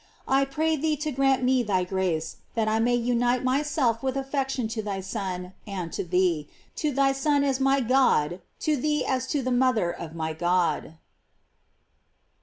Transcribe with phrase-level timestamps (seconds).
[0.27, 4.67] I pray thee to grant me thy grace, that I may unite myself with affection
[4.69, 9.05] to thy Son and to thee; to thy Son as to my God, to thee
[9.05, 10.95] as to the mother of my God.